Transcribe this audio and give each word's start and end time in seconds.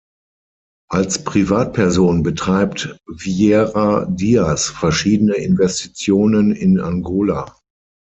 Als 0.89 1.23
Privatperson 1.23 2.23
betreibt 2.23 2.97
Vieira 3.17 4.05
Dias 4.07 4.67
verschiedene 4.67 5.35
Investitionen 5.35 6.51
in 6.53 6.79
Angola. 6.79 7.55